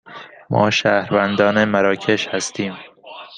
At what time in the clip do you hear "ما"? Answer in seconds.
0.49-0.69